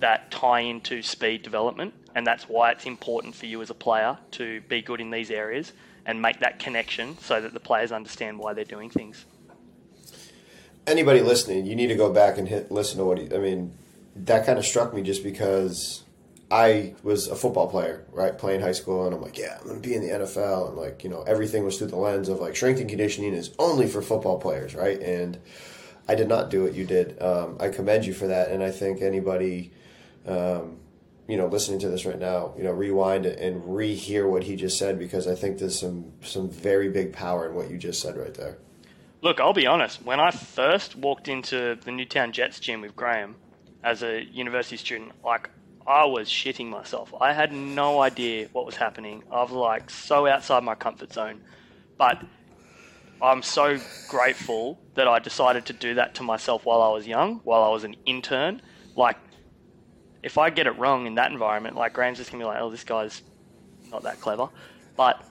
[0.00, 4.18] that tie into speed development, and that's why it's important for you as a player
[4.32, 5.72] to be good in these areas
[6.04, 9.24] and make that connection so that the players understand why they're doing things
[10.86, 13.34] anybody listening, you need to go back and hit listen to what he.
[13.34, 13.76] I mean,
[14.14, 16.04] that kind of struck me just because
[16.50, 19.80] I was a football player, right, playing high school, and I'm like, yeah, I'm gonna
[19.80, 22.56] be in the NFL, and like, you know, everything was through the lens of like
[22.56, 25.00] strength and conditioning is only for football players, right?
[25.00, 25.38] And
[26.08, 27.20] I did not do what you did.
[27.20, 29.72] Um, I commend you for that, and I think anybody.
[30.26, 30.78] Um,
[31.28, 34.78] you know, listening to this right now, you know, rewind and rehear what he just
[34.78, 38.16] said because I think there's some some very big power in what you just said
[38.16, 38.58] right there.
[39.22, 40.02] Look, I'll be honest.
[40.02, 43.36] When I first walked into the Newtown Jets gym with Graham
[43.82, 45.50] as a university student, like
[45.86, 47.14] I was shitting myself.
[47.20, 49.22] I had no idea what was happening.
[49.30, 51.40] I was like so outside my comfort zone.
[51.96, 52.22] But
[53.22, 57.40] I'm so grateful that I decided to do that to myself while I was young,
[57.44, 58.60] while I was an intern.
[58.94, 59.16] Like,
[60.22, 62.70] if I get it wrong in that environment, like Graham's just gonna be like, "Oh,
[62.70, 63.22] this guy's
[63.90, 64.48] not that clever,"
[64.96, 65.24] but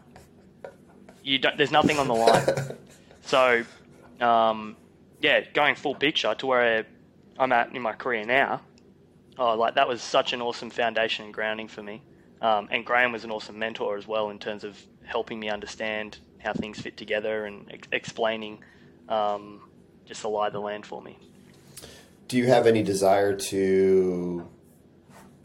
[1.22, 1.58] you don't.
[1.58, 2.78] There's nothing on the line.
[3.26, 3.64] So
[4.22, 4.76] um,
[5.20, 6.86] yeah, going full picture to where
[7.38, 8.62] I'm at in my career now,
[9.38, 12.02] oh, like that was such an awesome foundation and grounding for me.
[12.42, 16.20] Um, and Graham was an awesome mentor as well in terms of helping me understand
[16.40, 18.60] how things fit together and ex- explaining
[19.10, 19.62] um,
[20.06, 21.18] just the lie of the land for me.
[22.28, 24.48] Do you have any desire to,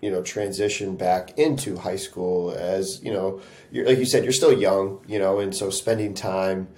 [0.02, 3.40] you know, transition back into high school as you know,
[3.72, 6.68] like you said, you're still young, you know, and so spending time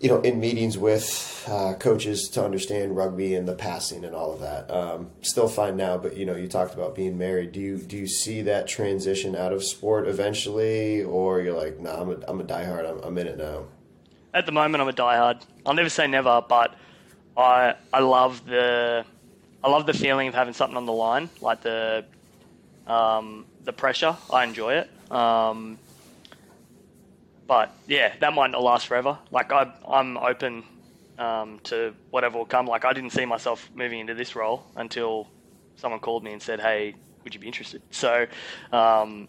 [0.00, 4.32] you know, in meetings with uh, coaches to understand rugby and the passing and all
[4.32, 4.70] of that.
[4.70, 7.52] Um, still fine now, but you know, you talked about being married.
[7.52, 11.94] Do you do you see that transition out of sport eventually, or you're like, no,
[11.94, 12.88] nah, I'm a, I'm a diehard.
[12.88, 13.64] I'm, I'm in it now.
[14.32, 15.42] At the moment, I'm a diehard.
[15.66, 16.74] I'll never say never, but
[17.36, 19.04] I I love the
[19.62, 22.06] I love the feeling of having something on the line, like the
[22.86, 24.16] um, the pressure.
[24.32, 25.12] I enjoy it.
[25.12, 25.78] Um,
[27.50, 29.18] but yeah, that might not last forever.
[29.32, 30.62] Like I, I'm open
[31.18, 32.66] um, to whatever will come.
[32.66, 35.26] Like I didn't see myself moving into this role until
[35.74, 38.26] someone called me and said, "Hey, would you be interested?" So,
[38.70, 39.28] um,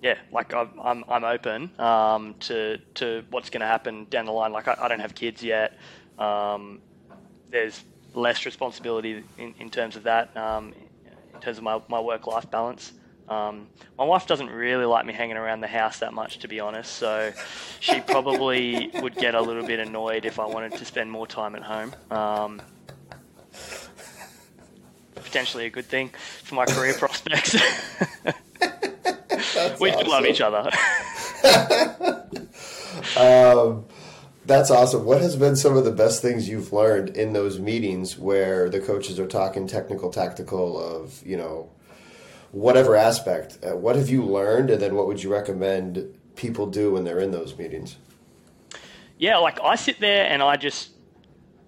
[0.00, 4.32] yeah, like I'm, I'm, I'm open um, to to what's going to happen down the
[4.32, 4.52] line.
[4.52, 5.72] Like I, I don't have kids yet.
[6.18, 6.80] Um,
[7.50, 7.82] there's
[8.14, 10.72] less responsibility in, in terms of that, um,
[11.34, 12.92] in terms of my, my work life balance.
[13.28, 13.66] Um,
[13.98, 16.94] my wife doesn't really like me hanging around the house that much, to be honest.
[16.94, 17.32] So
[17.80, 21.56] she probably would get a little bit annoyed if I wanted to spend more time
[21.56, 21.94] at home.
[22.10, 22.62] Um,
[25.14, 26.10] potentially a good thing
[26.44, 27.54] for my career prospects.
[29.80, 30.08] we awesome.
[30.08, 30.70] love each other.
[33.18, 33.84] um,
[34.46, 35.04] that's awesome.
[35.04, 38.78] What has been some of the best things you've learned in those meetings where the
[38.80, 41.68] coaches are talking technical, tactical of you know
[42.56, 43.58] whatever aspect?
[43.62, 47.20] Uh, what have you learned, and then what would you recommend people do when they're
[47.20, 47.96] in those meetings?
[49.18, 50.90] Yeah, like I sit there and I just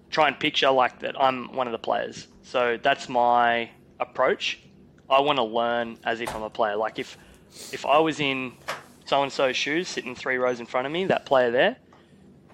[0.09, 2.27] try and picture like that I'm one of the players.
[2.41, 4.59] So that's my approach.
[5.09, 6.75] I want to learn as if I'm a player.
[6.75, 7.17] Like if
[7.71, 8.53] if I was in
[9.05, 11.77] so and so's shoes, sitting three rows in front of me, that player there,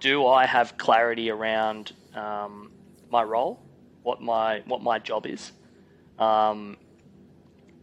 [0.02, 2.71] do I have clarity around um,
[3.10, 3.62] my role,
[4.04, 5.54] what my what my job is?
[6.19, 6.78] Um,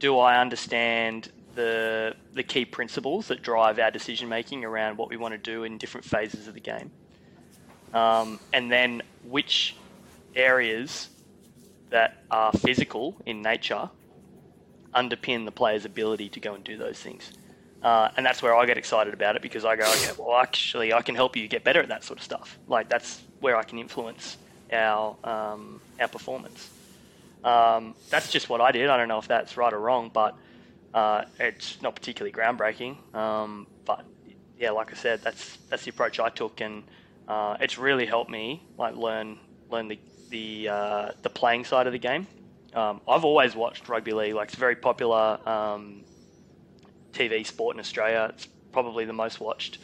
[0.02, 5.16] do I understand the the key principles that drive our decision making around what we
[5.16, 6.90] want to do in different phases of the game?
[7.94, 9.76] Um, and then which
[10.34, 11.08] areas
[11.90, 13.90] that are physical in nature
[14.92, 17.32] underpin the player's ability to go and do those things.
[17.82, 20.92] Uh, and that's where I get excited about it because I go, okay, well, actually,
[20.92, 22.58] I can help you get better at that sort of stuff.
[22.66, 24.36] Like that's where I can influence
[24.72, 26.70] our um, our performance.
[27.44, 28.88] Um, that's just what I did.
[28.88, 30.36] I don't know if that's right or wrong, but
[30.94, 33.14] uh, it's not particularly groundbreaking.
[33.14, 34.04] Um, but
[34.58, 36.84] yeah, like I said, that's that's the approach I took, and
[37.28, 39.38] uh, it's really helped me like learn
[39.70, 39.98] learn the
[40.30, 42.26] the uh, the playing side of the game.
[42.74, 44.34] Um, I've always watched rugby league.
[44.34, 46.04] Like it's a very popular um,
[47.12, 48.30] TV sport in Australia.
[48.34, 49.78] It's probably the most watched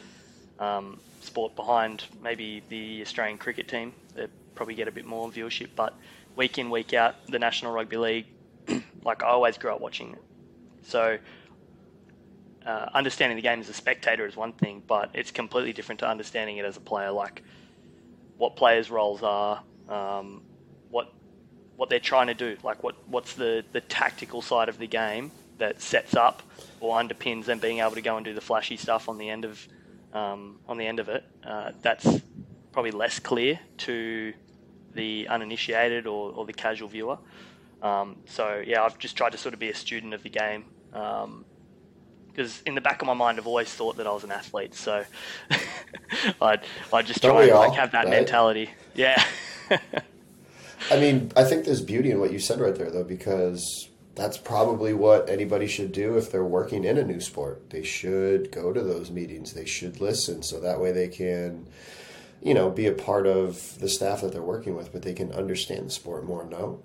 [0.59, 3.93] um, sport behind maybe the Australian cricket team.
[4.15, 5.93] They probably get a bit more viewership, but
[6.39, 8.27] week in week out, the National Rugby League,
[9.03, 10.23] like I always grew up watching it.
[10.83, 11.17] So
[12.65, 16.07] uh, understanding the game as a spectator is one thing, but it's completely different to
[16.07, 17.11] understanding it as a player.
[17.11, 17.43] Like
[18.37, 20.41] what players' roles are, um,
[20.89, 21.13] what
[21.75, 25.31] what they're trying to do, like what what's the the tactical side of the game
[25.57, 26.41] that sets up
[26.79, 29.43] or underpins them being able to go and do the flashy stuff on the end
[29.43, 29.67] of
[30.13, 31.25] um, on the end of it.
[31.45, 32.21] Uh, that's
[32.71, 34.33] probably less clear to
[34.93, 37.17] the uninitiated or, or the casual viewer.
[37.81, 40.65] Um, so yeah, I've just tried to sort of be a student of the game
[40.91, 44.31] because um, in the back of my mind, I've always thought that I was an
[44.31, 44.75] athlete.
[44.75, 45.03] So
[46.41, 48.09] I'd I just try and like have that right?
[48.09, 48.69] mentality.
[48.95, 49.23] Yeah.
[50.91, 54.37] I mean, I think there's beauty in what you said right there, though, because that's
[54.37, 57.69] probably what anybody should do if they're working in a new sport.
[57.69, 59.53] They should go to those meetings.
[59.53, 61.67] They should listen, so that way they can,
[62.41, 65.31] you know, be a part of the staff that they're working with, but they can
[65.33, 66.45] understand the sport more.
[66.45, 66.81] No.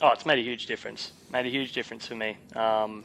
[0.00, 1.12] Oh, it's made a huge difference.
[1.32, 2.36] Made a huge difference for me.
[2.56, 3.04] Um,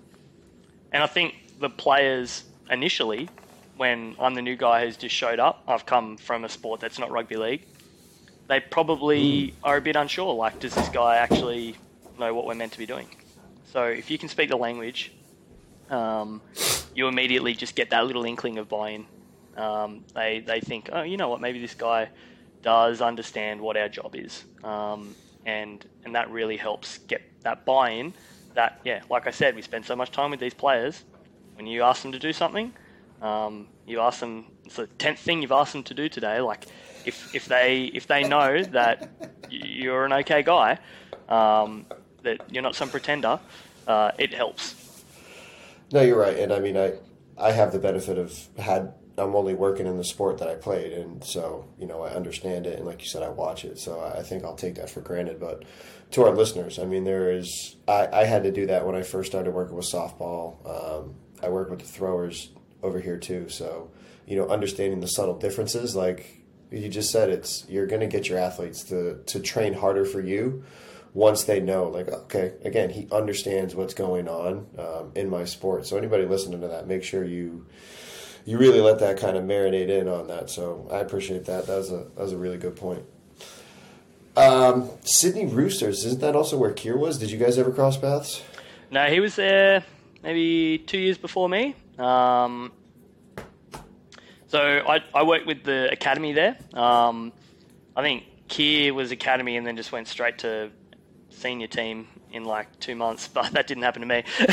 [0.92, 3.30] and I think the players initially,
[3.78, 6.98] when I'm the new guy who's just showed up, I've come from a sport that's
[6.98, 7.66] not rugby league.
[8.48, 9.54] They probably mm.
[9.64, 10.34] are a bit unsure.
[10.34, 11.76] Like, does this guy actually
[12.18, 13.08] know what we're meant to be doing?
[13.66, 15.12] So if you can speak the language,
[15.90, 16.42] um,
[16.96, 19.06] you immediately just get that little inkling of buy-in.
[19.58, 21.42] Um, they they think, oh, you know what?
[21.42, 22.10] Maybe this guy
[22.62, 25.16] does understand what our job is, um,
[25.46, 28.14] and and that really helps get that buy-in.
[28.54, 31.04] That yeah, like I said, we spend so much time with these players.
[31.56, 32.74] When you ask them to do something,
[33.22, 34.46] um, you ask them.
[34.66, 36.42] It's the tenth thing you've asked them to do today.
[36.42, 36.66] Like
[37.06, 39.10] if if they if they know that
[39.50, 40.80] you're an okay guy,
[41.30, 41.86] um,
[42.24, 43.40] that you're not some pretender,
[43.88, 45.04] uh, it helps.
[45.94, 46.94] No, you're right, and I mean, I
[47.38, 50.94] I have the benefit of had I'm only working in the sport that I played,
[50.94, 54.00] and so you know I understand it, and like you said, I watch it, so
[54.00, 55.40] I think I'll take that for granted.
[55.40, 55.64] But
[56.12, 59.04] to our listeners, I mean, there is I, I had to do that when I
[59.04, 60.58] first started working with softball.
[60.68, 62.52] Um, I worked with the throwers
[62.84, 63.92] over here too, so
[64.26, 68.28] you know, understanding the subtle differences, like you just said, it's you're going to get
[68.28, 70.64] your athletes to to train harder for you
[71.16, 75.88] once they know, like, okay, again, he understands what's going on um, in my sport.
[75.88, 77.66] So anybody listening to that, make sure you
[78.46, 80.50] you really let that kind of marinate in on that.
[80.50, 81.68] So I appreciate that.
[81.68, 83.04] That was a that was a really good point.
[84.38, 87.18] Um, Sydney Roosters, isn't that also where Kier was?
[87.18, 88.44] Did you guys ever cross paths?
[88.92, 89.84] No, he was there
[90.24, 91.76] maybe two years before me.
[91.98, 92.72] Um,
[94.48, 96.58] so I, I worked with the academy there.
[96.74, 97.32] Um,
[97.96, 100.72] I think Kier was academy and then just went straight to
[101.30, 104.24] senior team in like two months, but that didn't happen to me.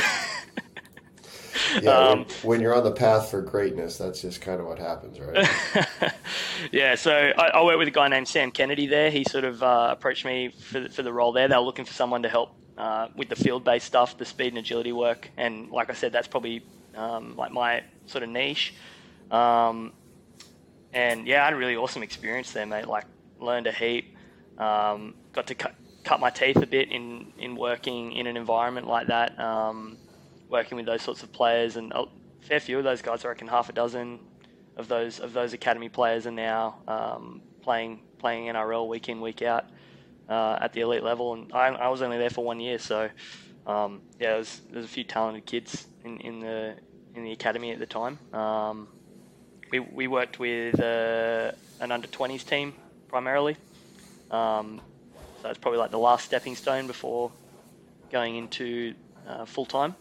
[1.80, 5.18] yeah, um, when, you're on the path for greatness, that's just kind of what happens,
[5.20, 5.48] right?
[6.72, 9.10] yeah, so I, I worked with a guy named Sam Kennedy there.
[9.10, 11.48] He sort of uh, approached me for the, for the role there.
[11.48, 14.58] They were looking for someone to help uh, with the field-based stuff, the speed and
[14.58, 16.64] agility work, and like I said, that's probably
[16.94, 18.74] um, like my sort of niche.
[19.30, 19.92] Um,
[20.92, 22.86] and yeah, I had a really awesome experience there, mate.
[22.86, 23.04] Like,
[23.40, 24.16] learned a heap.
[24.58, 28.86] Um, got to cut, cut my teeth a bit in, in working in an environment
[28.86, 29.96] like that, um,
[30.52, 31.76] working with those sorts of players.
[31.76, 32.04] And a
[32.40, 34.20] fair few of those guys, I reckon half a dozen,
[34.76, 39.42] of those of those academy players are now um, playing playing NRL week in week
[39.42, 39.66] out
[40.28, 43.10] uh, at the elite level, and I, I, was only there for one year, so
[43.66, 46.74] um, yeah, there's there's a few talented kids in, in the
[47.14, 48.18] in the academy at the time.
[48.32, 48.88] Um,
[49.70, 52.74] we we worked with uh, an under 20s team
[53.08, 53.56] primarily,
[54.30, 54.80] um,
[55.42, 57.30] so it's probably like the last stepping stone before
[58.10, 58.94] going into
[59.26, 59.94] uh, full time.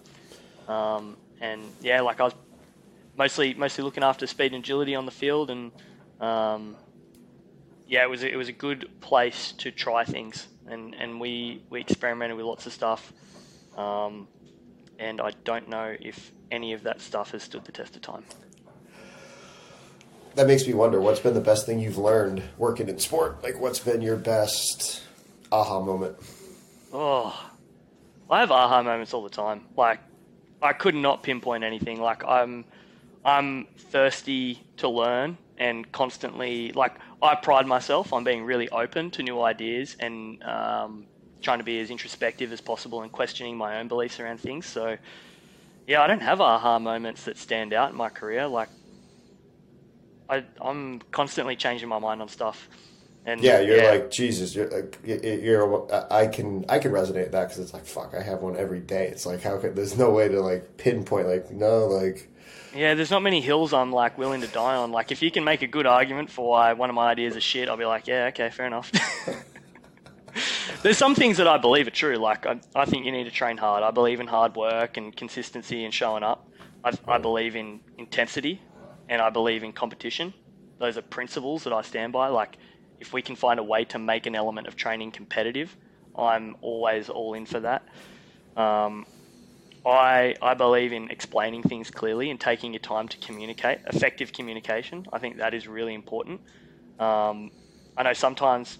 [0.71, 2.35] Um, and yeah, like I was
[3.17, 5.71] mostly mostly looking after speed and agility on the field, and
[6.21, 6.77] um,
[7.87, 11.61] yeah, it was a, it was a good place to try things, and, and we
[11.69, 13.11] we experimented with lots of stuff,
[13.77, 14.27] um,
[14.97, 18.23] and I don't know if any of that stuff has stood the test of time.
[20.35, 23.43] That makes me wonder what's been the best thing you've learned working in sport.
[23.43, 25.03] Like, what's been your best
[25.51, 26.15] aha moment?
[26.93, 27.51] Oh,
[28.29, 29.65] I have aha moments all the time.
[29.75, 29.99] Like,
[30.61, 31.99] I could not pinpoint anything.
[32.01, 32.65] Like, I'm
[33.23, 39.23] I'm thirsty to learn and constantly like I pride myself on being really open to
[39.23, 41.05] new ideas and um,
[41.41, 44.65] trying to be as introspective as possible and questioning my own beliefs around things.
[44.65, 44.97] So
[45.85, 48.47] yeah, I don't have aha moments that stand out in my career.
[48.47, 48.69] Like
[50.27, 52.67] I, I'm constantly changing my mind on stuff.
[53.25, 53.89] And yeah, you're yeah.
[53.91, 54.55] like Jesus.
[54.55, 55.91] You're uh, like you're.
[55.91, 58.15] Uh, I can I can resonate with that because it's like fuck.
[58.15, 59.07] I have one every day.
[59.07, 62.31] It's like how could there's no way to like pinpoint like no like
[62.75, 64.91] yeah, there's not many hills I'm like willing to die on.
[64.91, 67.43] Like if you can make a good argument for why one of my ideas is
[67.43, 68.91] shit, I'll be like, yeah, okay, fair enough.
[70.81, 72.15] there's some things that I believe are true.
[72.15, 73.83] Like I, I think you need to train hard.
[73.83, 76.47] I believe in hard work and consistency and showing up.
[76.83, 78.61] I, I believe in intensity,
[79.09, 80.33] and I believe in competition.
[80.79, 82.29] Those are principles that I stand by.
[82.29, 82.57] Like
[83.01, 85.75] if we can find a way to make an element of training competitive,
[86.15, 87.81] I'm always all in for that.
[88.55, 89.05] Um,
[89.85, 93.79] I, I believe in explaining things clearly and taking your time to communicate.
[93.87, 96.41] Effective communication, I think that is really important.
[96.99, 97.51] Um,
[97.97, 98.77] I know sometimes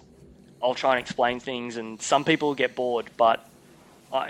[0.62, 3.10] I'll try and explain things, and some people get bored.
[3.16, 3.44] But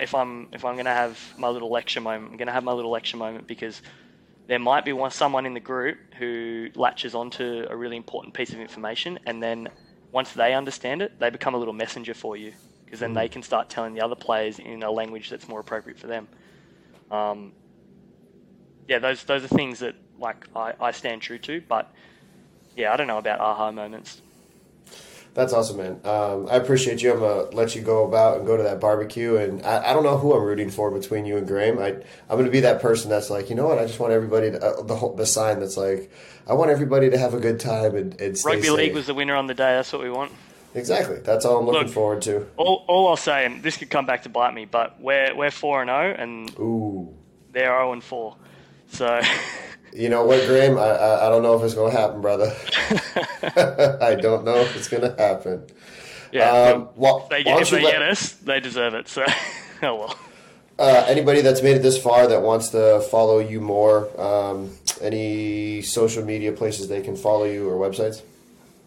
[0.01, 2.65] if I'm if I'm going to have my little lecture moment, I'm going to have
[2.65, 3.83] my little lecture moment because
[4.49, 8.53] there might be one someone in the group who latches onto a really important piece
[8.55, 9.69] of information, and then
[10.13, 12.53] once they understand it, they become a little messenger for you
[12.85, 13.33] because then they mm.
[13.33, 16.29] can start telling the other players in a language that's more appropriate for them.
[17.11, 17.53] Um,
[18.87, 21.63] yeah, those those are things that like I, I stand true to.
[21.67, 21.93] But
[22.77, 24.21] yeah, I don't know about aha moments.
[25.35, 26.01] That's awesome, man.
[26.05, 27.11] Um, I appreciate you.
[27.13, 30.03] I'm gonna let you go about and go to that barbecue, and I, I don't
[30.03, 31.79] know who I'm rooting for between you and Graham.
[31.79, 31.97] I
[32.29, 33.79] I'm gonna be that person that's like, you know what?
[33.79, 36.11] I just want everybody to uh, the whole, the sign that's like,
[36.47, 38.73] I want everybody to have a good time and, and Rugby safe.
[38.73, 39.75] league was the winner on the day.
[39.75, 40.33] That's what we want.
[40.75, 41.19] Exactly.
[41.19, 42.47] That's all I'm looking Look, forward to.
[42.59, 45.51] All, all I'll say, and this could come back to bite me, but we're we're
[45.51, 47.15] four and zero, oh, and Ooh.
[47.53, 48.37] they're zero and four.
[48.89, 49.19] So.
[49.95, 50.79] You know what, Graham?
[50.79, 52.47] I, I, I don't know if it's going to happen, brother.
[54.01, 55.67] I don't know if it's going to happen.
[56.33, 56.51] Yeah.
[56.51, 59.09] Um, well, they if they let, get us, they deserve it.
[59.09, 59.25] So,
[59.83, 60.19] oh well.
[60.79, 64.71] Uh, anybody that's made it this far that wants to follow you more, um,
[65.03, 68.23] any social media places they can follow you or websites?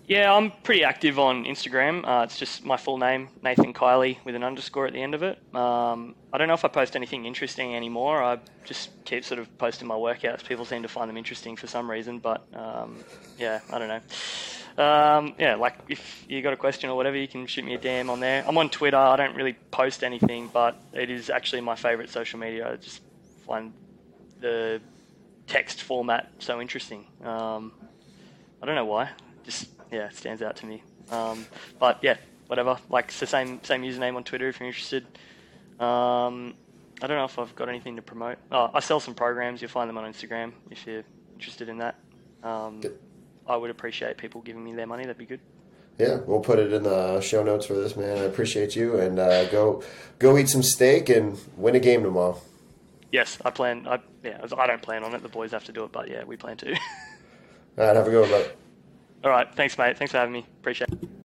[0.07, 2.07] Yeah, I'm pretty active on Instagram.
[2.07, 5.23] Uh, it's just my full name, Nathan Kiley, with an underscore at the end of
[5.23, 5.39] it.
[5.55, 8.21] Um, I don't know if I post anything interesting anymore.
[8.21, 10.45] I just keep sort of posting my workouts.
[10.45, 12.97] People seem to find them interesting for some reason, but um,
[13.39, 14.83] yeah, I don't know.
[14.83, 17.79] Um, yeah, like if you got a question or whatever, you can shoot me a
[17.79, 18.45] DM on there.
[18.47, 18.97] I'm on Twitter.
[18.97, 22.73] I don't really post anything, but it is actually my favorite social media.
[22.73, 23.01] I just
[23.47, 23.73] find
[24.39, 24.81] the
[25.47, 27.07] text format so interesting.
[27.23, 27.71] Um,
[28.61, 29.09] I don't know why.
[29.43, 30.83] Just yeah, it stands out to me.
[31.09, 31.45] Um,
[31.79, 32.17] but yeah,
[32.47, 32.77] whatever.
[32.89, 35.05] Like it's the same same username on Twitter if you're interested.
[35.79, 36.55] Um,
[37.01, 38.37] I don't know if I've got anything to promote.
[38.51, 39.61] Oh, I sell some programs.
[39.61, 41.95] You'll find them on Instagram if you're interested in that.
[42.43, 42.81] Um,
[43.47, 45.03] I would appreciate people giving me their money.
[45.03, 45.41] That'd be good.
[45.97, 48.17] Yeah, we'll put it in the show notes for this, man.
[48.17, 49.81] I appreciate you, and uh, go
[50.19, 52.39] go eat some steak and win a game tomorrow.
[53.11, 53.87] Yes, I plan.
[53.87, 55.23] I yeah, I don't plan on it.
[55.23, 56.73] The boys have to do it, but yeah, we plan to.
[57.77, 58.43] All right, have a good one.
[59.25, 59.47] All right.
[59.55, 59.97] Thanks, mate.
[59.97, 60.45] Thanks for having me.
[60.61, 61.15] Appreciate it.